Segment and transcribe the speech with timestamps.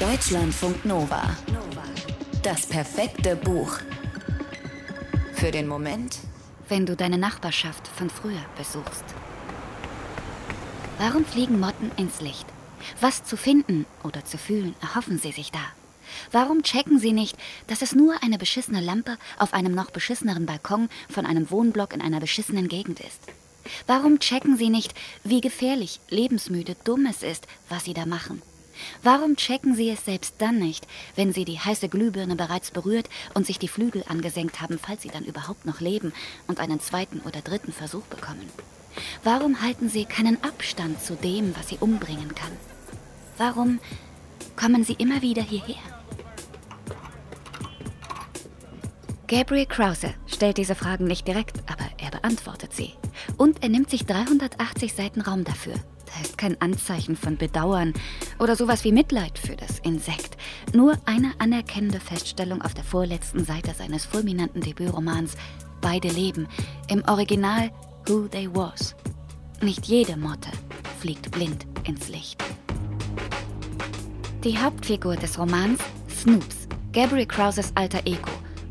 [0.00, 1.22] Deutschlandfunk Nova.
[2.42, 3.78] Das perfekte Buch.
[5.34, 6.18] Für den Moment,
[6.68, 9.04] wenn du deine Nachbarschaft von früher besuchst.
[10.98, 12.44] Warum fliegen Motten ins Licht?
[13.00, 15.62] Was zu finden oder zu fühlen erhoffen sie sich da?
[16.32, 17.36] Warum checken sie nicht,
[17.68, 22.02] dass es nur eine beschissene Lampe auf einem noch beschisseneren Balkon von einem Wohnblock in
[22.02, 23.20] einer beschissenen Gegend ist?
[23.86, 24.92] Warum checken sie nicht,
[25.22, 28.42] wie gefährlich, lebensmüde, dumm es ist, was sie da machen?
[29.02, 30.86] Warum checken sie es selbst dann nicht,
[31.16, 35.10] wenn sie die heiße Glühbirne bereits berührt und sich die Flügel angesenkt haben, falls sie
[35.10, 36.12] dann überhaupt noch leben
[36.46, 38.48] und einen zweiten oder dritten Versuch bekommen?
[39.22, 42.52] Warum halten sie keinen Abstand zu dem, was sie umbringen kann?
[43.38, 43.80] Warum
[44.56, 45.82] kommen sie immer wieder hierher?
[49.26, 52.92] Gabriel Krause stellt diese Fragen nicht direkt, aber er beantwortet sie.
[53.36, 55.74] Und er nimmt sich 380 Seiten Raum dafür.
[56.06, 57.92] Da ist kein Anzeichen von Bedauern
[58.38, 60.36] oder sowas wie Mitleid für das Insekt.
[60.72, 65.36] Nur eine anerkennende Feststellung auf der vorletzten Seite seines fulminanten Debütromans
[65.80, 66.48] Beide leben,
[66.88, 67.70] im Original
[68.06, 68.94] Who They Was.
[69.60, 70.48] Nicht jede Motte
[70.98, 72.42] fliegt blind ins Licht.
[74.42, 78.30] Die Hauptfigur des Romans, Snoops, Gabriel Krauses alter Ego,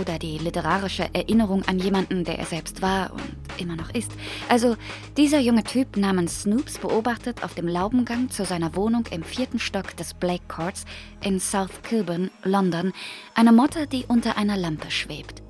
[0.00, 4.12] oder die literarische Erinnerung an jemanden, der er selbst war und immer noch ist.
[4.48, 4.76] Also
[5.16, 9.96] dieser junge Typ namens Snoops beobachtet auf dem Laubengang zu seiner Wohnung im vierten Stock
[9.96, 10.84] des Blake Courts
[11.22, 12.92] in South Kilburn, London,
[13.34, 15.42] eine Motte, die unter einer Lampe schwebt.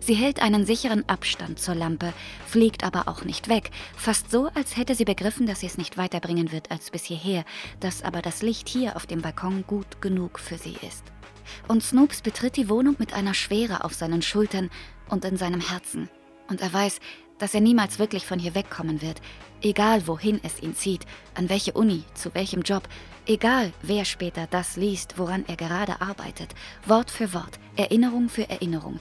[0.00, 2.12] Sie hält einen sicheren Abstand zur Lampe,
[2.46, 5.96] fliegt aber auch nicht weg, fast so, als hätte sie begriffen, dass sie es nicht
[5.96, 7.44] weiterbringen wird als bis hierher,
[7.80, 11.04] dass aber das Licht hier auf dem Balkon gut genug für sie ist.
[11.68, 14.70] Und Snoops betritt die Wohnung mit einer Schwere auf seinen Schultern
[15.08, 16.08] und in seinem Herzen.
[16.50, 17.00] Und er weiß,
[17.38, 19.22] dass er niemals wirklich von hier wegkommen wird,
[19.62, 22.86] egal wohin es ihn zieht, an welche Uni, zu welchem Job,
[23.26, 29.00] egal wer später das liest, woran er gerade arbeitet, Wort für Wort, Erinnerung für Erinnerung.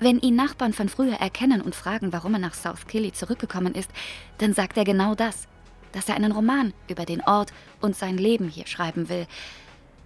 [0.00, 3.90] Wenn ihn Nachbarn von früher erkennen und fragen, warum er nach South Killy zurückgekommen ist,
[4.36, 5.48] dann sagt er genau das,
[5.92, 9.26] dass er einen Roman über den Ort und sein Leben hier schreiben will,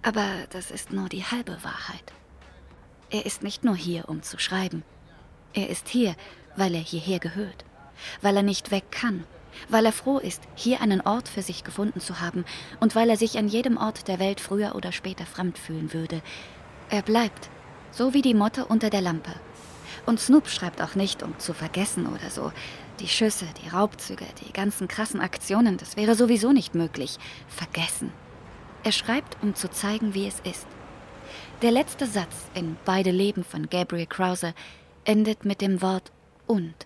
[0.03, 2.13] aber das ist nur die halbe Wahrheit.
[3.09, 4.83] Er ist nicht nur hier, um zu schreiben.
[5.53, 6.15] Er ist hier,
[6.55, 7.65] weil er hierher gehört,
[8.21, 9.23] weil er nicht weg kann,
[9.69, 12.45] weil er froh ist, hier einen Ort für sich gefunden zu haben
[12.79, 16.21] und weil er sich an jedem Ort der Welt früher oder später fremd fühlen würde.
[16.89, 17.49] Er bleibt,
[17.91, 19.33] so wie die Motte unter der Lampe.
[20.05, 22.51] Und Snoop schreibt auch nicht, um zu vergessen oder so.
[22.99, 27.17] Die Schüsse, die Raubzüge, die ganzen krassen Aktionen, das wäre sowieso nicht möglich.
[27.47, 28.11] Vergessen.
[28.83, 30.67] Er schreibt, um zu zeigen, wie es ist.
[31.61, 34.53] Der letzte Satz in Beide Leben von Gabriel Krause
[35.05, 36.11] endet mit dem Wort
[36.53, 36.85] und.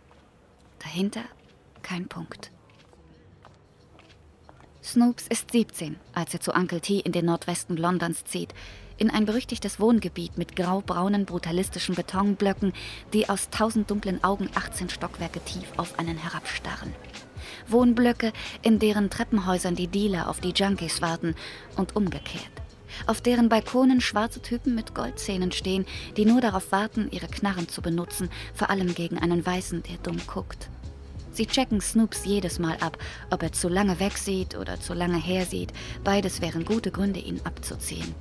[0.79, 1.25] Dahinter
[1.83, 2.51] kein Punkt.
[4.81, 8.53] Snoops ist 17, als er zu Uncle T in den Nordwesten Londons zieht,
[8.95, 12.71] in ein berüchtigtes Wohngebiet mit graubraunen, brutalistischen Betonblöcken,
[13.11, 16.93] die aus tausend dunklen Augen 18 Stockwerke tief auf einen herabstarren.
[17.67, 21.35] Wohnblöcke, in deren Treppenhäusern die Dealer auf die Junkies warten
[21.75, 22.66] und umgekehrt.
[23.05, 27.81] Auf deren Balkonen schwarze Typen mit Goldzähnen stehen, die nur darauf warten, ihre Knarren zu
[27.81, 30.69] benutzen, vor allem gegen einen Weißen, der dumm guckt.
[31.31, 32.97] Sie checken Snoops jedes Mal ab,
[33.29, 35.71] ob er zu lange wegsieht oder zu lange hersieht.
[36.03, 38.15] Beides wären gute Gründe, ihn abzuziehen.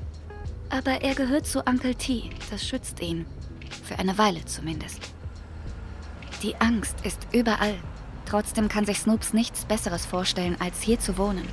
[0.69, 3.25] Aber er gehört zu Uncle T, das schützt ihn.
[3.85, 5.01] Für eine Weile zumindest.
[6.43, 7.77] Die Angst ist überall,
[8.27, 11.47] Trotzdem kann sich Snoops nichts Besseres vorstellen, als hier zu wohnen.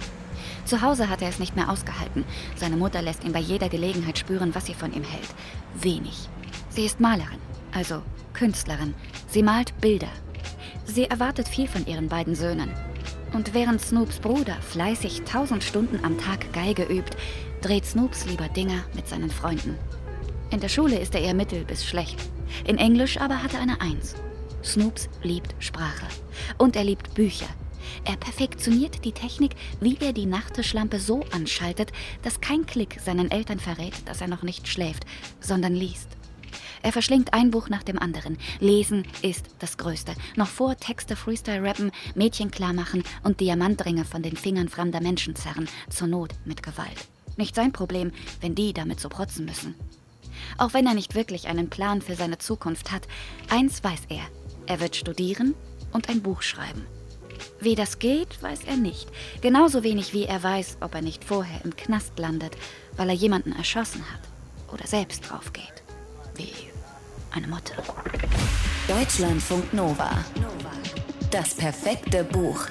[0.66, 2.24] Zu Hause hat er es nicht mehr ausgehalten.
[2.56, 5.30] Seine Mutter lässt ihn bei jeder Gelegenheit spüren, was sie von ihm hält.
[5.76, 6.30] Wenig.
[6.70, 7.40] Sie ist Malerin,
[7.74, 8.02] also
[8.34, 8.94] Künstlerin.
[9.28, 10.08] Sie malt Bilder.
[10.86, 12.72] Sie erwartet viel von ihren beiden Söhnen.
[13.34, 17.18] Und während Snoops Bruder fleißig tausend Stunden am Tag Geige übt,
[17.62, 19.78] dreht Snoops lieber Dinger mit seinen Freunden.
[20.52, 22.20] In der Schule ist er eher mittel bis schlecht.
[22.66, 24.16] In Englisch aber hat er eine Eins.
[24.64, 26.06] Snoops liebt Sprache.
[26.58, 27.48] Und er liebt Bücher.
[28.06, 33.60] Er perfektioniert die Technik, wie er die Nachttischlampe so anschaltet, dass kein Klick seinen Eltern
[33.60, 35.06] verrät, dass er noch nicht schläft,
[35.40, 36.10] sondern liest.
[36.84, 38.38] Er verschlingt ein Buch nach dem anderen.
[38.60, 40.14] Lesen ist das Größte.
[40.36, 45.70] Noch vor Texte Freestyle rappen, Mädchen klarmachen und Diamantringe von den Fingern fremder Menschen zerren,
[45.90, 47.08] zur Not mit Gewalt.
[47.38, 49.76] Nicht sein Problem, wenn die damit so protzen müssen.
[50.58, 53.08] Auch wenn er nicht wirklich einen Plan für seine Zukunft hat,
[53.50, 54.24] eins weiß er,
[54.66, 55.56] er wird studieren
[55.94, 56.86] und ein Buch schreiben.
[57.64, 59.08] Wie das geht, weiß er nicht.
[59.40, 62.58] Genauso wenig wie er weiß, ob er nicht vorher im Knast landet,
[62.98, 64.20] weil er jemanden erschossen hat
[64.74, 65.82] oder selbst draufgeht.
[66.36, 66.52] Wie
[67.32, 67.76] eine Mutter.
[68.86, 70.12] Deutschlandfunk Nova.
[71.32, 72.68] Das perfekte Buch.